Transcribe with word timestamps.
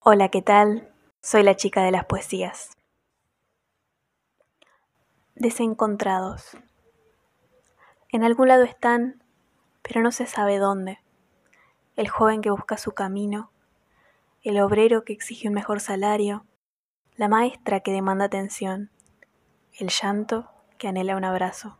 Hola, 0.00 0.28
¿qué 0.28 0.42
tal? 0.42 0.94
Soy 1.22 1.42
la 1.42 1.56
chica 1.56 1.82
de 1.82 1.90
las 1.90 2.04
poesías. 2.04 2.70
Desencontrados. 5.34 6.56
En 8.10 8.22
algún 8.22 8.46
lado 8.46 8.62
están, 8.62 9.24
pero 9.82 10.00
no 10.00 10.12
se 10.12 10.26
sabe 10.26 10.58
dónde. 10.58 11.00
El 11.96 12.08
joven 12.08 12.42
que 12.42 12.50
busca 12.50 12.78
su 12.78 12.92
camino, 12.92 13.50
el 14.42 14.60
obrero 14.60 15.04
que 15.04 15.12
exige 15.12 15.48
un 15.48 15.54
mejor 15.54 15.80
salario, 15.80 16.46
la 17.16 17.26
maestra 17.26 17.80
que 17.80 17.92
demanda 17.92 18.26
atención, 18.26 18.92
el 19.80 19.88
llanto 19.88 20.48
que 20.78 20.86
anhela 20.86 21.16
un 21.16 21.24
abrazo, 21.24 21.76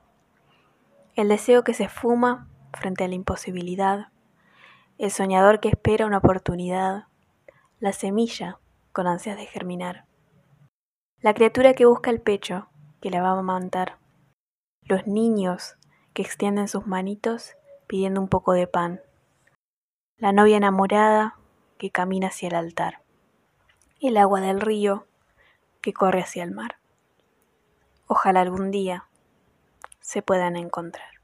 el 1.14 1.28
deseo 1.28 1.62
que 1.62 1.72
se 1.72 1.88
fuma 1.88 2.48
frente 2.72 3.04
a 3.04 3.08
la 3.08 3.14
imposibilidad, 3.14 4.08
el 4.98 5.12
soñador 5.12 5.60
que 5.60 5.68
espera 5.68 6.04
una 6.04 6.18
oportunidad, 6.18 7.07
la 7.80 7.92
semilla 7.92 8.58
con 8.92 9.06
ansias 9.06 9.36
de 9.36 9.46
germinar, 9.46 10.04
la 11.20 11.34
criatura 11.34 11.74
que 11.74 11.86
busca 11.86 12.10
el 12.10 12.20
pecho, 12.20 12.68
que 13.00 13.10
la 13.10 13.22
va 13.22 13.28
a 13.28 13.32
amamantar, 13.32 13.98
los 14.82 15.06
niños 15.06 15.76
que 16.12 16.22
extienden 16.22 16.66
sus 16.66 16.86
manitos 16.86 17.54
pidiendo 17.86 18.20
un 18.20 18.28
poco 18.28 18.52
de 18.52 18.66
pan, 18.66 19.00
la 20.16 20.32
novia 20.32 20.56
enamorada 20.56 21.38
que 21.78 21.90
camina 21.90 22.28
hacia 22.28 22.48
el 22.48 22.56
altar, 22.56 23.02
el 24.00 24.16
agua 24.16 24.40
del 24.40 24.60
río 24.60 25.06
que 25.80 25.92
corre 25.92 26.22
hacia 26.22 26.42
el 26.42 26.50
mar. 26.50 26.78
Ojalá 28.08 28.40
algún 28.40 28.72
día 28.72 29.06
se 30.00 30.22
puedan 30.22 30.56
encontrar. 30.56 31.17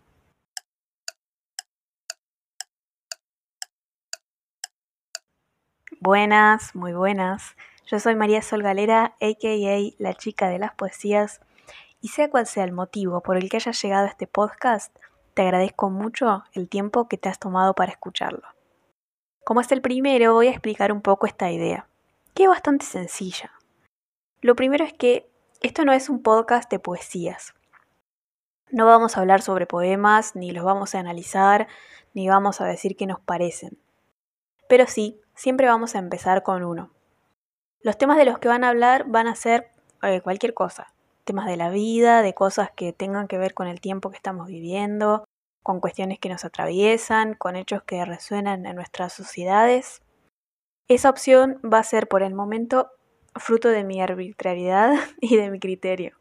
Buenas, 6.06 6.74
muy 6.74 6.92
buenas. 6.92 7.56
Yo 7.86 7.98
soy 7.98 8.14
María 8.14 8.42
Sol 8.42 8.62
Galera, 8.62 9.16
a.k.a. 9.22 9.94
la 9.96 10.12
chica 10.12 10.50
de 10.50 10.58
las 10.58 10.74
poesías, 10.74 11.40
y 12.02 12.08
sea 12.08 12.28
cual 12.28 12.46
sea 12.46 12.64
el 12.64 12.72
motivo 12.72 13.22
por 13.22 13.38
el 13.38 13.48
que 13.48 13.56
hayas 13.56 13.80
llegado 13.80 14.04
a 14.04 14.10
este 14.10 14.26
podcast, 14.26 14.94
te 15.32 15.40
agradezco 15.40 15.88
mucho 15.88 16.44
el 16.52 16.68
tiempo 16.68 17.08
que 17.08 17.16
te 17.16 17.30
has 17.30 17.38
tomado 17.38 17.74
para 17.74 17.90
escucharlo. 17.90 18.46
Como 19.46 19.62
es 19.62 19.72
el 19.72 19.80
primero, 19.80 20.34
voy 20.34 20.48
a 20.48 20.50
explicar 20.50 20.92
un 20.92 21.00
poco 21.00 21.26
esta 21.26 21.50
idea, 21.50 21.88
que 22.34 22.42
es 22.42 22.48
bastante 22.50 22.84
sencilla. 22.84 23.52
Lo 24.42 24.56
primero 24.56 24.84
es 24.84 24.92
que 24.92 25.26
esto 25.62 25.86
no 25.86 25.94
es 25.94 26.10
un 26.10 26.22
podcast 26.22 26.70
de 26.70 26.80
poesías. 26.80 27.54
No 28.70 28.84
vamos 28.84 29.16
a 29.16 29.20
hablar 29.20 29.40
sobre 29.40 29.64
poemas, 29.64 30.36
ni 30.36 30.50
los 30.50 30.66
vamos 30.66 30.94
a 30.94 30.98
analizar, 30.98 31.66
ni 32.12 32.28
vamos 32.28 32.60
a 32.60 32.66
decir 32.66 32.94
qué 32.94 33.06
nos 33.06 33.20
parecen. 33.20 33.78
Pero 34.68 34.86
sí, 34.86 35.22
siempre 35.34 35.66
vamos 35.66 35.94
a 35.94 35.98
empezar 35.98 36.42
con 36.42 36.64
uno. 36.64 36.90
Los 37.80 37.98
temas 37.98 38.16
de 38.16 38.24
los 38.24 38.38
que 38.38 38.48
van 38.48 38.64
a 38.64 38.70
hablar 38.70 39.04
van 39.06 39.26
a 39.26 39.34
ser 39.34 39.70
eh, 40.02 40.20
cualquier 40.22 40.54
cosa. 40.54 40.94
Temas 41.24 41.46
de 41.46 41.56
la 41.56 41.70
vida, 41.70 42.22
de 42.22 42.34
cosas 42.34 42.70
que 42.70 42.92
tengan 42.92 43.28
que 43.28 43.38
ver 43.38 43.54
con 43.54 43.66
el 43.66 43.80
tiempo 43.80 44.10
que 44.10 44.16
estamos 44.16 44.46
viviendo, 44.46 45.24
con 45.62 45.80
cuestiones 45.80 46.18
que 46.18 46.28
nos 46.28 46.44
atraviesan, 46.44 47.34
con 47.34 47.56
hechos 47.56 47.82
que 47.82 48.04
resuenan 48.04 48.66
en 48.66 48.76
nuestras 48.76 49.12
sociedades. 49.12 50.02
Esa 50.88 51.10
opción 51.10 51.60
va 51.62 51.78
a 51.78 51.84
ser 51.84 52.08
por 52.08 52.22
el 52.22 52.34
momento 52.34 52.90
fruto 53.34 53.68
de 53.68 53.84
mi 53.84 54.00
arbitrariedad 54.00 54.94
y 55.20 55.36
de 55.36 55.50
mi 55.50 55.58
criterio. 55.58 56.16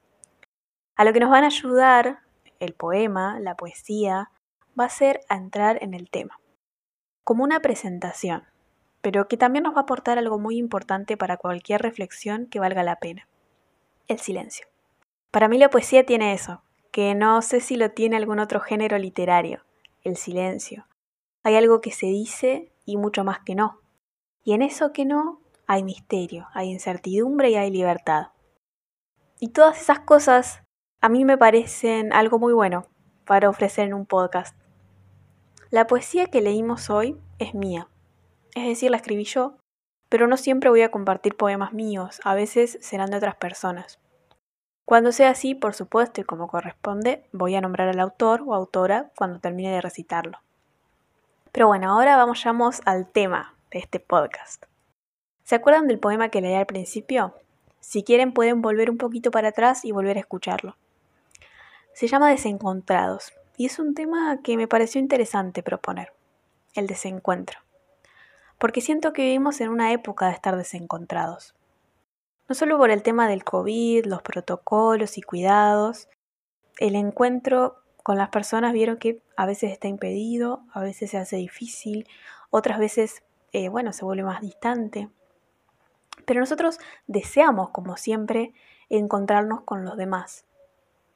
A 0.95 1.03
lo 1.03 1.14
que 1.14 1.20
nos 1.20 1.30
van 1.30 1.44
a 1.44 1.48
ayudar 1.48 2.20
el 2.59 2.73
poema, 2.73 3.39
la 3.39 3.55
poesía, 3.55 4.31
va 4.80 4.86
a 4.86 4.89
ser 4.89 5.22
a 5.27 5.36
entrar 5.36 5.81
en 5.81 5.94
el 5.94 6.09
tema, 6.09 6.39
como 7.23 7.44
una 7.44 7.59
presentación 7.59 8.53
pero 9.04 9.28
que 9.28 9.36
también 9.36 9.64
nos 9.64 9.76
va 9.76 9.80
a 9.80 9.82
aportar 9.82 10.18
algo 10.18 10.40
muy 10.40 10.58
importante 10.58 11.18
para 11.18 11.36
cualquier 11.36 11.82
reflexión 11.82 12.48
que 12.48 12.61
valga 12.61 12.83
la 12.83 12.95
pena. 12.95 13.27
El 14.08 14.17
silencio. 14.17 14.66
Para 15.30 15.50
mí 15.50 15.58
la 15.58 15.70
poesía 15.70 16.05
tiene 16.05 16.32
eso, 16.32 16.64
que 16.89 17.14
no 17.14 17.42
sé 17.42 17.60
si 17.60 17.76
lo 17.76 17.92
tiene 17.92 18.16
algún 18.16 18.39
otro 18.39 18.61
género 18.61 18.98
literario, 18.98 19.66
el 20.04 20.16
silencio. 20.16 20.88
Hay 21.44 21.55
algo 21.58 21.82
que 21.82 21.92
se 21.92 22.05
dice 22.05 22.72
y 22.86 22.95
mucho 22.95 23.26
más 23.26 23.39
que 23.42 23.55
no. 23.55 23.82
Y 24.42 24.54
en 24.54 24.61
eso 24.61 24.94
que 24.94 25.04
no 25.04 25.42
hay 25.67 25.83
misterio, 25.83 26.48
hay 26.54 26.70
incertidumbre 26.70 27.50
y 27.50 27.56
hay 27.56 27.72
libertad. 27.72 28.27
Y 29.38 29.50
todas 29.50 29.82
esas 29.82 30.00
cosas 30.00 30.64
a 31.02 31.10
mí 31.10 31.26
me 31.26 31.38
parecen 31.38 32.14
algo 32.14 32.39
muy 32.39 32.54
bueno 32.54 32.88
para 33.26 33.50
ofrecer 33.50 33.88
en 33.88 33.95
un 33.95 34.06
podcast. 34.06 34.56
La 35.72 35.88
poesía 35.88 36.27
que 36.27 36.39
leímos 36.39 36.89
hoy 36.89 37.17
es 37.39 37.54
mía, 37.54 37.89
es 38.55 38.67
decir, 38.67 38.91
la 38.91 38.97
escribí 38.97 39.23
yo, 39.23 39.58
pero 40.09 40.27
no 40.27 40.37
siempre 40.37 40.69
voy 40.69 40.83
a 40.83 40.91
compartir 40.91 41.36
poemas 41.36 41.73
míos, 41.73 42.21
a 42.23 42.36
veces 42.36 42.77
serán 42.81 43.09
de 43.09 43.17
otras 43.17 43.36
personas. 43.36 43.99
Cuando 44.86 45.11
sea 45.11 45.30
así, 45.30 45.55
por 45.55 45.73
supuesto, 45.73 46.21
y 46.21 46.23
como 46.23 46.47
corresponde, 46.47 47.23
voy 47.31 47.55
a 47.55 47.61
nombrar 47.61 47.87
al 47.87 47.99
autor 47.99 48.43
o 48.45 48.53
autora 48.53 49.11
cuando 49.15 49.39
termine 49.39 49.71
de 49.71 49.81
recitarlo. 49.81 50.39
Pero 51.52 51.67
bueno, 51.67 51.91
ahora 51.91 52.17
vamos 52.17 52.81
al 52.86 53.08
tema 53.08 53.55
de 53.71 53.80
este 53.80 53.99
podcast. 53.99 54.65
¿Se 55.43 55.55
acuerdan 55.55 55.87
del 55.87 55.99
poema 55.99 56.30
que 56.30 56.41
leí 56.41 56.53
al 56.53 56.65
principio? 56.65 57.33
Si 57.80 58.03
quieren 58.03 58.33
pueden 58.33 58.61
volver 58.61 58.89
un 58.89 58.97
poquito 58.97 59.31
para 59.31 59.49
atrás 59.49 59.83
y 59.83 59.91
volver 59.91 60.17
a 60.17 60.21
escucharlo. 60.21 60.77
Se 61.93 62.08
llama 62.08 62.30
Desencontrados 62.30 63.33
y 63.58 63.65
es 63.65 63.80
un 63.80 63.93
tema 63.93 64.41
que 64.43 64.58
me 64.58 64.67
pareció 64.67 64.99
interesante 64.99 65.64
proponer, 65.64 66.14
el 66.75 66.87
desencuentro 66.87 67.59
porque 68.64 68.80
siento 68.80 69.12
que 69.12 69.24
vivimos 69.24 69.60
en 69.60 69.68
una 69.68 69.92
época 69.92 70.28
de 70.28 70.32
estar 70.32 70.56
desencontrados. 70.56 71.54
No 72.48 72.56
solo 72.56 72.78
por 72.78 72.92
el 72.92 73.04
tema 73.04 73.28
del 73.28 73.44
COVID, 73.44 74.06
los 74.06 74.22
protocolos 74.22 75.18
y 75.18 75.22
cuidados, 75.22 76.08
el 76.78 76.96
encuentro 76.96 77.76
con 78.04 78.18
las 78.18 78.30
personas 78.30 78.72
vieron 78.72 79.00
que 79.00 79.22
a 79.36 79.46
veces 79.46 79.74
está 79.74 79.90
impedido, 79.90 80.64
a 80.72 80.80
veces 80.80 81.12
se 81.12 81.18
hace 81.18 81.36
difícil, 81.36 82.08
otras 82.52 82.80
veces, 82.80 83.24
eh, 83.52 83.68
bueno, 83.68 83.92
se 83.92 84.06
vuelve 84.06 84.24
más 84.24 84.40
distante. 84.40 85.10
Pero 86.24 86.40
nosotros 86.40 86.80
deseamos, 87.06 87.72
como 87.72 87.98
siempre, 87.98 88.54
encontrarnos 88.88 89.64
con 89.64 89.84
los 89.84 89.98
demás, 89.98 90.45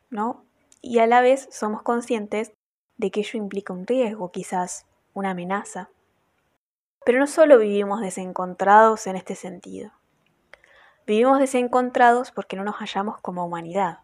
¿no? 0.10 0.44
Y 0.82 1.00
a 1.00 1.08
la 1.08 1.22
vez 1.22 1.48
somos 1.50 1.82
conscientes 1.82 2.52
de 2.98 3.10
que 3.10 3.22
ello 3.22 3.38
implica 3.40 3.72
un 3.72 3.88
riesgo, 3.88 4.34
quizás 4.34 4.86
una 5.14 5.30
amenaza. 5.30 5.90
Pero 7.08 7.20
no 7.20 7.28
solo 7.28 7.58
vivimos 7.58 8.02
desencontrados 8.02 9.08
en 9.08 9.16
este 9.16 9.34
sentido. 9.34 9.94
Vivimos 11.06 11.40
desencontrados 11.40 12.32
porque 12.32 12.58
no 12.58 12.66
nos 12.66 12.76
hallamos 12.76 13.22
como 13.22 13.46
humanidad. 13.46 14.00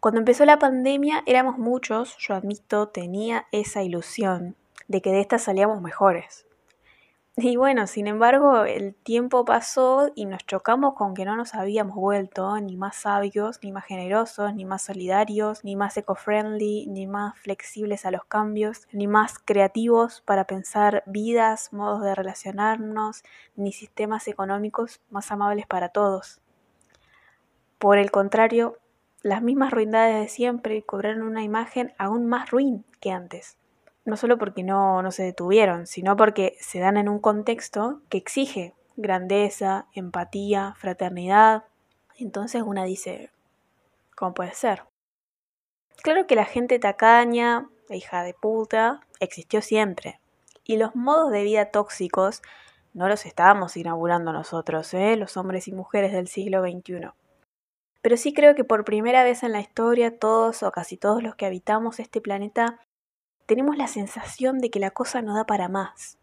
Cuando 0.00 0.18
empezó 0.18 0.46
la 0.46 0.58
pandemia 0.58 1.22
éramos 1.26 1.58
muchos, 1.58 2.16
yo 2.16 2.36
admito, 2.36 2.88
tenía 2.88 3.48
esa 3.52 3.82
ilusión 3.82 4.56
de 4.88 5.02
que 5.02 5.12
de 5.12 5.20
esta 5.20 5.38
salíamos 5.38 5.82
mejores. 5.82 6.46
Y 7.36 7.56
bueno, 7.56 7.88
sin 7.88 8.06
embargo, 8.06 8.64
el 8.64 8.94
tiempo 8.94 9.44
pasó 9.44 10.08
y 10.14 10.24
nos 10.24 10.46
chocamos 10.46 10.94
con 10.94 11.14
que 11.14 11.24
no 11.24 11.34
nos 11.34 11.54
habíamos 11.54 11.96
vuelto 11.96 12.60
ni 12.60 12.76
más 12.76 12.94
sabios, 12.94 13.58
ni 13.60 13.72
más 13.72 13.84
generosos, 13.86 14.54
ni 14.54 14.64
más 14.64 14.82
solidarios, 14.82 15.64
ni 15.64 15.74
más 15.74 15.96
eco-friendly, 15.96 16.86
ni 16.86 17.08
más 17.08 17.36
flexibles 17.40 18.06
a 18.06 18.12
los 18.12 18.24
cambios, 18.24 18.86
ni 18.92 19.08
más 19.08 19.40
creativos 19.40 20.20
para 20.20 20.44
pensar 20.46 21.02
vidas, 21.06 21.72
modos 21.72 22.02
de 22.02 22.14
relacionarnos, 22.14 23.24
ni 23.56 23.72
sistemas 23.72 24.28
económicos 24.28 25.00
más 25.10 25.32
amables 25.32 25.66
para 25.66 25.88
todos. 25.88 26.40
Por 27.78 27.98
el 27.98 28.12
contrario, 28.12 28.78
las 29.22 29.42
mismas 29.42 29.72
ruindades 29.72 30.20
de 30.20 30.28
siempre 30.28 30.84
cobraron 30.84 31.22
una 31.22 31.42
imagen 31.42 31.94
aún 31.98 32.26
más 32.26 32.50
ruin 32.52 32.84
que 33.00 33.10
antes 33.10 33.58
no 34.04 34.16
solo 34.16 34.38
porque 34.38 34.62
no, 34.62 35.02
no 35.02 35.10
se 35.10 35.22
detuvieron, 35.22 35.86
sino 35.86 36.16
porque 36.16 36.56
se 36.60 36.78
dan 36.78 36.96
en 36.96 37.08
un 37.08 37.18
contexto 37.18 38.00
que 38.08 38.18
exige 38.18 38.74
grandeza, 38.96 39.86
empatía, 39.92 40.74
fraternidad. 40.76 41.64
Entonces 42.16 42.62
una 42.62 42.84
dice, 42.84 43.30
¿cómo 44.14 44.34
puede 44.34 44.54
ser? 44.54 44.84
Claro 46.02 46.26
que 46.26 46.36
la 46.36 46.44
gente 46.44 46.78
tacaña, 46.78 47.68
hija 47.88 48.22
de 48.22 48.34
puta, 48.34 49.00
existió 49.20 49.62
siempre. 49.62 50.20
Y 50.64 50.76
los 50.76 50.94
modos 50.94 51.30
de 51.30 51.42
vida 51.42 51.70
tóxicos 51.70 52.42
no 52.92 53.08
los 53.08 53.26
estábamos 53.26 53.76
inaugurando 53.76 54.32
nosotros, 54.32 54.92
¿eh? 54.94 55.16
los 55.16 55.36
hombres 55.36 55.66
y 55.68 55.72
mujeres 55.72 56.12
del 56.12 56.28
siglo 56.28 56.62
XXI. 56.62 57.10
Pero 58.02 58.16
sí 58.16 58.32
creo 58.32 58.54
que 58.54 58.64
por 58.64 58.84
primera 58.84 59.24
vez 59.24 59.42
en 59.42 59.52
la 59.52 59.60
historia 59.60 60.16
todos 60.16 60.62
o 60.62 60.70
casi 60.70 60.96
todos 60.96 61.22
los 61.22 61.34
que 61.36 61.46
habitamos 61.46 61.98
este 62.00 62.20
planeta 62.20 62.78
tenemos 63.46 63.76
la 63.76 63.86
sensación 63.86 64.58
de 64.58 64.70
que 64.70 64.80
la 64.80 64.90
cosa 64.90 65.22
no 65.22 65.34
da 65.34 65.44
para 65.44 65.68
más, 65.68 66.18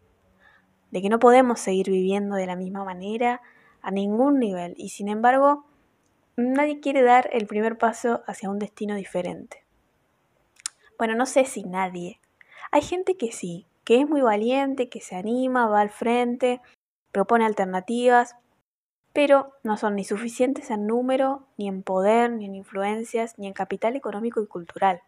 de 0.90 1.02
que 1.02 1.08
no 1.08 1.18
podemos 1.18 1.60
seguir 1.60 1.90
viviendo 1.90 2.36
de 2.36 2.46
la 2.46 2.56
misma 2.56 2.84
manera 2.84 3.40
a 3.80 3.90
ningún 3.90 4.38
nivel 4.38 4.74
y 4.76 4.90
sin 4.90 5.08
embargo 5.08 5.64
nadie 6.36 6.80
quiere 6.80 7.02
dar 7.02 7.28
el 7.32 7.46
primer 7.46 7.78
paso 7.78 8.22
hacia 8.26 8.50
un 8.50 8.58
destino 8.58 8.94
diferente. 8.94 9.64
Bueno, 10.98 11.14
no 11.14 11.26
sé 11.26 11.44
si 11.44 11.64
nadie. 11.64 12.20
Hay 12.70 12.82
gente 12.82 13.16
que 13.16 13.32
sí, 13.32 13.66
que 13.84 14.00
es 14.00 14.08
muy 14.08 14.20
valiente, 14.20 14.88
que 14.88 15.00
se 15.00 15.16
anima, 15.16 15.66
va 15.66 15.80
al 15.80 15.90
frente, 15.90 16.60
propone 17.10 17.44
alternativas, 17.44 18.36
pero 19.12 19.52
no 19.62 19.76
son 19.76 19.96
ni 19.96 20.04
suficientes 20.04 20.70
en 20.70 20.86
número, 20.86 21.46
ni 21.58 21.68
en 21.68 21.82
poder, 21.82 22.30
ni 22.30 22.46
en 22.46 22.54
influencias, 22.54 23.38
ni 23.38 23.46
en 23.46 23.52
capital 23.52 23.96
económico 23.96 24.42
y 24.42 24.46
cultural. 24.46 25.02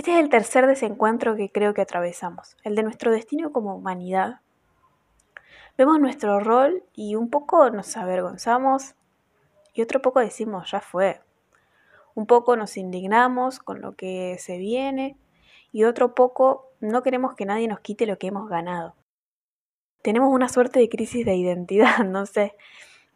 Este 0.00 0.14
es 0.14 0.18
el 0.18 0.30
tercer 0.30 0.66
desencuentro 0.66 1.36
que 1.36 1.52
creo 1.52 1.74
que 1.74 1.82
atravesamos, 1.82 2.56
el 2.64 2.74
de 2.74 2.82
nuestro 2.82 3.12
destino 3.12 3.52
como 3.52 3.76
humanidad. 3.76 4.40
Vemos 5.76 6.00
nuestro 6.00 6.40
rol 6.40 6.82
y 6.94 7.16
un 7.16 7.28
poco 7.28 7.68
nos 7.68 7.98
avergonzamos 7.98 8.94
y 9.74 9.82
otro 9.82 10.00
poco 10.00 10.20
decimos, 10.20 10.70
ya 10.70 10.80
fue. 10.80 11.20
Un 12.14 12.24
poco 12.24 12.56
nos 12.56 12.78
indignamos 12.78 13.58
con 13.58 13.82
lo 13.82 13.94
que 13.94 14.38
se 14.38 14.56
viene 14.56 15.18
y 15.70 15.84
otro 15.84 16.14
poco 16.14 16.70
no 16.80 17.02
queremos 17.02 17.34
que 17.34 17.44
nadie 17.44 17.68
nos 17.68 17.80
quite 17.80 18.06
lo 18.06 18.16
que 18.16 18.28
hemos 18.28 18.48
ganado. 18.48 18.94
Tenemos 20.00 20.32
una 20.32 20.48
suerte 20.48 20.80
de 20.80 20.88
crisis 20.88 21.26
de 21.26 21.34
identidad, 21.34 21.98
no 22.06 22.24
sé. 22.24 22.56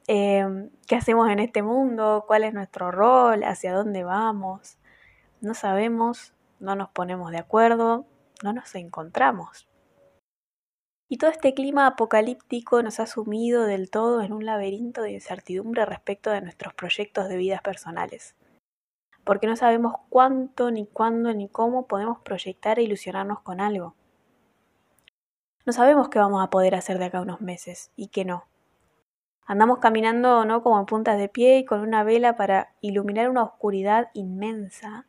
Em, 0.06 0.68
¿Qué 0.86 0.96
hacemos 0.96 1.30
en 1.30 1.38
este 1.38 1.62
mundo? 1.62 2.24
¿Cuál 2.26 2.44
es 2.44 2.52
nuestro 2.52 2.90
rol? 2.90 3.42
¿Hacia 3.42 3.72
dónde 3.72 4.04
vamos? 4.04 4.76
No 5.40 5.54
sabemos, 5.54 6.34
no 6.64 6.74
nos 6.74 6.90
ponemos 6.90 7.30
de 7.30 7.38
acuerdo, 7.38 8.06
no 8.42 8.52
nos 8.52 8.74
encontramos. 8.74 9.68
Y 11.08 11.18
todo 11.18 11.30
este 11.30 11.54
clima 11.54 11.86
apocalíptico 11.86 12.82
nos 12.82 12.98
ha 12.98 13.06
sumido 13.06 13.64
del 13.64 13.90
todo 13.90 14.22
en 14.22 14.32
un 14.32 14.44
laberinto 14.44 15.02
de 15.02 15.12
incertidumbre 15.12 15.84
respecto 15.84 16.30
de 16.30 16.40
nuestros 16.40 16.74
proyectos 16.74 17.28
de 17.28 17.36
vidas 17.36 17.62
personales. 17.62 18.34
Porque 19.22 19.46
no 19.46 19.56
sabemos 19.56 19.94
cuánto, 20.08 20.70
ni 20.70 20.86
cuándo, 20.86 21.32
ni 21.32 21.48
cómo 21.48 21.86
podemos 21.86 22.18
proyectar 22.20 22.78
e 22.78 22.82
ilusionarnos 22.82 23.40
con 23.40 23.60
algo. 23.60 23.94
No 25.66 25.72
sabemos 25.72 26.08
qué 26.08 26.18
vamos 26.18 26.42
a 26.42 26.50
poder 26.50 26.74
hacer 26.74 26.98
de 26.98 27.06
acá 27.06 27.20
unos 27.20 27.40
meses 27.40 27.90
y 27.96 28.08
qué 28.08 28.24
no. 28.24 28.44
Andamos 29.46 29.78
caminando 29.78 30.44
no 30.44 30.62
como 30.62 30.78
en 30.80 30.86
puntas 30.86 31.18
de 31.18 31.28
pie 31.28 31.58
y 31.58 31.64
con 31.64 31.80
una 31.80 32.02
vela 32.02 32.34
para 32.36 32.74
iluminar 32.80 33.28
una 33.28 33.42
oscuridad 33.42 34.10
inmensa. 34.14 35.06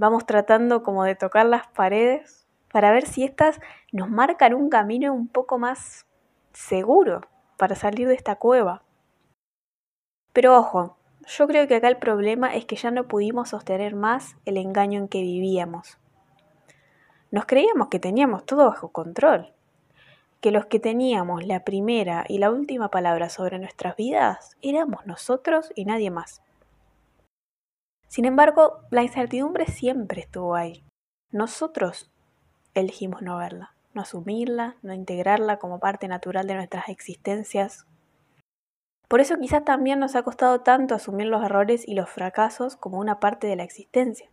Vamos 0.00 0.24
tratando 0.24 0.82
como 0.82 1.04
de 1.04 1.14
tocar 1.14 1.44
las 1.44 1.66
paredes 1.66 2.48
para 2.72 2.90
ver 2.90 3.04
si 3.04 3.22
éstas 3.22 3.60
nos 3.92 4.08
marcan 4.08 4.54
un 4.54 4.70
camino 4.70 5.12
un 5.12 5.28
poco 5.28 5.58
más 5.58 6.06
seguro 6.54 7.20
para 7.58 7.74
salir 7.74 8.08
de 8.08 8.14
esta 8.14 8.36
cueva. 8.36 8.82
Pero 10.32 10.56
ojo, 10.56 10.96
yo 11.26 11.46
creo 11.46 11.68
que 11.68 11.74
acá 11.74 11.88
el 11.88 11.98
problema 11.98 12.54
es 12.54 12.64
que 12.64 12.76
ya 12.76 12.90
no 12.90 13.08
pudimos 13.08 13.50
sostener 13.50 13.94
más 13.94 14.38
el 14.46 14.56
engaño 14.56 14.98
en 15.00 15.06
que 15.06 15.20
vivíamos. 15.20 15.98
Nos 17.30 17.44
creíamos 17.44 17.88
que 17.88 18.00
teníamos 18.00 18.46
todo 18.46 18.70
bajo 18.70 18.92
control, 18.92 19.52
que 20.40 20.50
los 20.50 20.64
que 20.64 20.80
teníamos 20.80 21.46
la 21.46 21.62
primera 21.62 22.24
y 22.26 22.38
la 22.38 22.50
última 22.50 22.90
palabra 22.90 23.28
sobre 23.28 23.58
nuestras 23.58 23.96
vidas 23.96 24.56
éramos 24.62 25.04
nosotros 25.04 25.70
y 25.74 25.84
nadie 25.84 26.10
más. 26.10 26.40
Sin 28.10 28.24
embargo, 28.24 28.80
la 28.90 29.04
incertidumbre 29.04 29.66
siempre 29.66 30.22
estuvo 30.22 30.56
ahí. 30.56 30.84
Nosotros 31.30 32.10
elegimos 32.74 33.22
no 33.22 33.38
verla, 33.38 33.76
no 33.94 34.02
asumirla, 34.02 34.74
no 34.82 34.92
integrarla 34.92 35.58
como 35.58 35.78
parte 35.78 36.08
natural 36.08 36.48
de 36.48 36.56
nuestras 36.56 36.88
existencias. 36.88 37.86
Por 39.06 39.20
eso 39.20 39.36
quizás 39.38 39.64
también 39.64 40.00
nos 40.00 40.16
ha 40.16 40.24
costado 40.24 40.62
tanto 40.62 40.96
asumir 40.96 41.28
los 41.28 41.44
errores 41.44 41.86
y 41.86 41.94
los 41.94 42.10
fracasos 42.10 42.74
como 42.74 42.98
una 42.98 43.20
parte 43.20 43.46
de 43.46 43.54
la 43.54 43.62
existencia. 43.62 44.28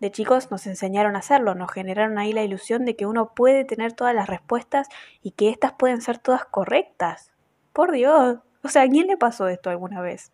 De 0.00 0.10
chicos 0.10 0.50
nos 0.50 0.66
enseñaron 0.66 1.14
a 1.14 1.20
hacerlo, 1.20 1.54
nos 1.54 1.70
generaron 1.70 2.18
ahí 2.18 2.32
la 2.32 2.42
ilusión 2.42 2.84
de 2.84 2.96
que 2.96 3.06
uno 3.06 3.34
puede 3.34 3.64
tener 3.64 3.92
todas 3.92 4.16
las 4.16 4.28
respuestas 4.28 4.88
y 5.22 5.30
que 5.30 5.50
éstas 5.50 5.74
pueden 5.78 6.02
ser 6.02 6.18
todas 6.18 6.44
correctas. 6.44 7.30
Por 7.72 7.92
Dios, 7.92 8.40
o 8.64 8.68
sea, 8.68 8.82
¿a 8.82 8.88
quién 8.88 9.06
le 9.06 9.16
pasó 9.16 9.46
esto 9.46 9.70
alguna 9.70 10.00
vez? 10.00 10.32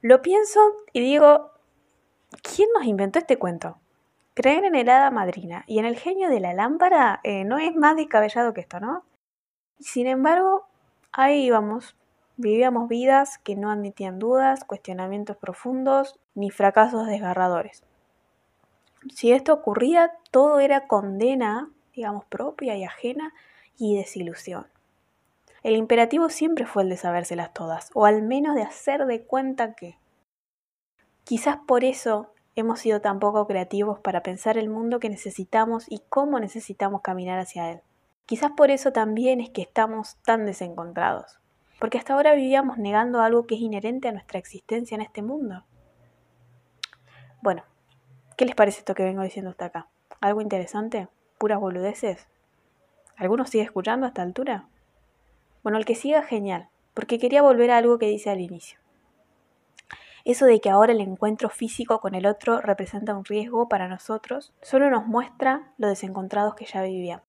Lo 0.00 0.22
pienso 0.22 0.60
y 0.92 1.00
digo, 1.00 1.50
¿quién 2.42 2.68
nos 2.74 2.84
inventó 2.84 3.18
este 3.18 3.36
cuento? 3.36 3.78
Creer 4.34 4.64
en 4.64 4.76
el 4.76 4.88
hada 4.88 5.10
madrina 5.10 5.64
y 5.66 5.80
en 5.80 5.84
el 5.84 5.96
genio 5.96 6.30
de 6.30 6.38
la 6.38 6.54
lámpara 6.54 7.20
eh, 7.24 7.44
no 7.44 7.58
es 7.58 7.74
más 7.74 7.96
descabellado 7.96 8.54
que 8.54 8.60
esto, 8.60 8.78
¿no? 8.78 9.04
Sin 9.80 10.06
embargo, 10.06 10.66
ahí 11.10 11.46
íbamos. 11.46 11.96
Vivíamos 12.36 12.88
vidas 12.88 13.38
que 13.38 13.56
no 13.56 13.72
admitían 13.72 14.20
dudas, 14.20 14.62
cuestionamientos 14.62 15.36
profundos 15.36 16.20
ni 16.36 16.50
fracasos 16.50 17.08
desgarradores. 17.08 17.82
Si 19.12 19.32
esto 19.32 19.52
ocurría, 19.52 20.12
todo 20.30 20.60
era 20.60 20.86
condena, 20.86 21.70
digamos, 21.92 22.24
propia 22.26 22.76
y 22.76 22.84
ajena 22.84 23.34
y 23.76 23.96
desilusión. 23.96 24.68
El 25.68 25.76
imperativo 25.76 26.30
siempre 26.30 26.64
fue 26.64 26.82
el 26.82 26.88
de 26.88 26.96
sabérselas 26.96 27.52
todas, 27.52 27.90
o 27.92 28.06
al 28.06 28.22
menos 28.22 28.54
de 28.54 28.62
hacer 28.62 29.04
de 29.04 29.26
cuenta 29.26 29.74
que. 29.74 29.98
Quizás 31.24 31.58
por 31.58 31.84
eso 31.84 32.32
hemos 32.56 32.80
sido 32.80 33.02
tan 33.02 33.18
poco 33.18 33.46
creativos 33.46 34.00
para 34.00 34.22
pensar 34.22 34.56
el 34.56 34.70
mundo 34.70 34.98
que 34.98 35.10
necesitamos 35.10 35.84
y 35.86 36.00
cómo 36.08 36.40
necesitamos 36.40 37.02
caminar 37.02 37.38
hacia 37.38 37.70
él. 37.70 37.82
Quizás 38.24 38.52
por 38.52 38.70
eso 38.70 38.92
también 38.92 39.42
es 39.42 39.50
que 39.50 39.60
estamos 39.60 40.16
tan 40.24 40.46
desencontrados, 40.46 41.38
porque 41.78 41.98
hasta 41.98 42.14
ahora 42.14 42.32
vivíamos 42.32 42.78
negando 42.78 43.20
algo 43.20 43.46
que 43.46 43.56
es 43.56 43.60
inherente 43.60 44.08
a 44.08 44.12
nuestra 44.12 44.38
existencia 44.38 44.94
en 44.94 45.02
este 45.02 45.20
mundo. 45.20 45.66
Bueno, 47.42 47.62
¿Qué 48.38 48.46
les 48.46 48.54
parece 48.54 48.78
esto 48.78 48.94
que 48.94 49.02
vengo 49.02 49.20
diciendo 49.20 49.50
hasta 49.50 49.66
acá? 49.66 49.88
¿Algo 50.22 50.40
interesante? 50.40 51.08
¿Puras 51.36 51.60
boludeces? 51.60 52.26
¿Alguno 53.18 53.44
sigue 53.44 53.64
escuchando 53.64 54.06
a 54.06 54.08
esta 54.08 54.22
altura? 54.22 54.66
Bueno, 55.62 55.78
el 55.78 55.84
que 55.84 55.94
siga, 55.94 56.22
genial, 56.22 56.68
porque 56.94 57.18
quería 57.18 57.42
volver 57.42 57.70
a 57.70 57.78
algo 57.78 57.98
que 57.98 58.06
dice 58.06 58.30
al 58.30 58.40
inicio. 58.40 58.78
Eso 60.24 60.46
de 60.46 60.60
que 60.60 60.68
ahora 60.70 60.92
el 60.92 61.00
encuentro 61.00 61.48
físico 61.48 62.00
con 62.00 62.14
el 62.14 62.26
otro 62.26 62.60
representa 62.60 63.14
un 63.14 63.24
riesgo 63.24 63.68
para 63.68 63.88
nosotros, 63.88 64.52
solo 64.60 64.90
nos 64.90 65.06
muestra 65.06 65.72
lo 65.78 65.88
desencontrados 65.88 66.54
que 66.54 66.66
ya 66.66 66.82
vivíamos. 66.82 67.28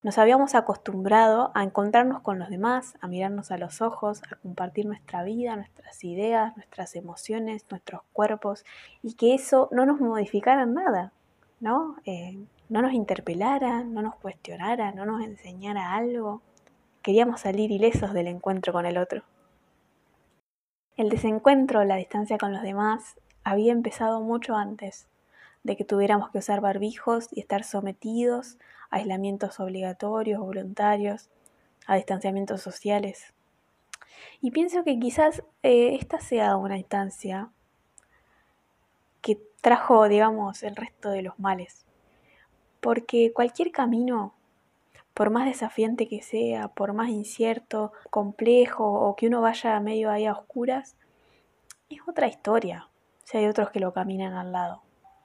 Nos 0.00 0.16
habíamos 0.16 0.54
acostumbrado 0.54 1.50
a 1.54 1.64
encontrarnos 1.64 2.22
con 2.22 2.38
los 2.38 2.50
demás, 2.50 2.94
a 3.00 3.08
mirarnos 3.08 3.50
a 3.50 3.58
los 3.58 3.82
ojos, 3.82 4.22
a 4.30 4.36
compartir 4.36 4.86
nuestra 4.86 5.24
vida, 5.24 5.56
nuestras 5.56 6.04
ideas, 6.04 6.56
nuestras 6.56 6.94
emociones, 6.94 7.66
nuestros 7.68 8.02
cuerpos, 8.12 8.64
y 9.02 9.14
que 9.14 9.34
eso 9.34 9.68
no 9.72 9.86
nos 9.86 10.00
modificara 10.00 10.66
nada, 10.66 11.12
¿no? 11.58 11.96
Eh, 12.04 12.38
no 12.68 12.80
nos 12.80 12.92
interpelara, 12.92 13.82
no 13.82 14.02
nos 14.02 14.14
cuestionara, 14.14 14.92
no 14.92 15.04
nos 15.04 15.24
enseñara 15.24 15.94
algo. 15.94 16.42
Queríamos 17.08 17.40
salir 17.40 17.70
ilesos 17.70 18.12
del 18.12 18.26
encuentro 18.26 18.70
con 18.74 18.84
el 18.84 18.98
otro. 18.98 19.22
El 20.98 21.08
desencuentro, 21.08 21.82
la 21.84 21.96
distancia 21.96 22.36
con 22.36 22.52
los 22.52 22.60
demás, 22.60 23.16
había 23.44 23.72
empezado 23.72 24.20
mucho 24.20 24.56
antes 24.56 25.08
de 25.62 25.74
que 25.74 25.86
tuviéramos 25.86 26.28
que 26.28 26.36
usar 26.36 26.60
barbijos 26.60 27.28
y 27.32 27.40
estar 27.40 27.64
sometidos 27.64 28.58
aislamientos 28.90 29.58
obligatorios, 29.58 30.38
voluntarios, 30.38 31.30
a 31.86 31.96
distanciamientos 31.96 32.60
sociales. 32.60 33.32
Y 34.42 34.50
pienso 34.50 34.84
que 34.84 34.98
quizás 34.98 35.42
eh, 35.62 35.94
esta 35.94 36.20
sea 36.20 36.58
una 36.58 36.76
instancia 36.76 37.48
que 39.22 39.40
trajo, 39.62 40.08
digamos, 40.08 40.62
el 40.62 40.76
resto 40.76 41.08
de 41.08 41.22
los 41.22 41.38
males. 41.38 41.86
Porque 42.82 43.32
cualquier 43.32 43.72
camino, 43.72 44.34
por 45.18 45.30
más 45.30 45.46
desafiante 45.46 46.06
que 46.06 46.22
sea, 46.22 46.68
por 46.68 46.92
más 46.92 47.08
incierto, 47.08 47.92
complejo 48.08 48.84
o 48.84 49.16
que 49.16 49.26
uno 49.26 49.40
vaya 49.40 49.80
medio 49.80 50.12
ahí 50.12 50.26
a 50.26 50.32
oscuras, 50.32 50.94
es 51.90 51.98
otra 52.06 52.28
historia 52.28 52.88
si 53.24 53.36
hay 53.36 53.46
otros 53.46 53.72
que 53.72 53.80
lo 53.80 53.92
caminan 53.92 54.34
al 54.34 54.52
lado. 54.52 54.80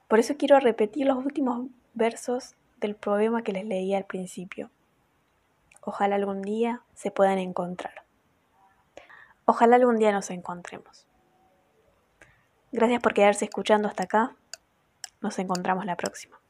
Por 0.08 0.18
eso 0.18 0.36
quiero 0.36 0.58
repetir 0.58 1.06
los 1.06 1.24
últimos 1.24 1.68
versos 1.92 2.56
del 2.78 2.96
poema 2.96 3.44
que 3.44 3.52
les 3.52 3.66
leí 3.66 3.94
al 3.94 4.04
principio. 4.04 4.68
Ojalá 5.80 6.16
algún 6.16 6.42
día 6.42 6.82
se 6.94 7.12
puedan 7.12 7.38
encontrar. 7.38 8.02
Ojalá 9.44 9.76
algún 9.76 10.00
día 10.00 10.10
nos 10.10 10.28
encontremos. 10.30 11.06
Gracias 12.72 13.00
por 13.00 13.14
quedarse 13.14 13.44
escuchando 13.44 13.86
hasta 13.86 14.02
acá. 14.02 14.34
Nos 15.20 15.38
encontramos 15.38 15.86
la 15.86 15.94
próxima. 15.94 16.43